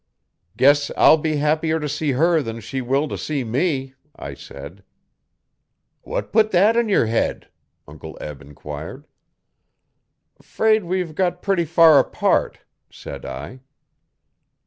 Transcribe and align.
'Guess 0.57 0.89
I'll 0.97 1.17
be 1.19 1.35
happier 1.35 1.79
to 1.79 1.87
see 1.87 2.13
her 2.13 2.41
than 2.41 2.59
she 2.59 2.81
will 2.81 3.07
to 3.07 3.19
see 3.19 3.43
me,' 3.43 3.93
I 4.15 4.33
said. 4.33 4.83
'What 6.01 6.31
put 6.33 6.49
that 6.49 6.75
in 6.75 6.89
yer 6.89 7.05
head?' 7.05 7.49
Uncle 7.87 8.17
Eb 8.19 8.41
enquired. 8.41 9.05
''Fraid 10.41 10.85
we've 10.85 11.13
got 11.13 11.43
pretty 11.43 11.65
far 11.65 11.99
apart,' 11.99 12.61
said 12.89 13.27
I. 13.27 13.59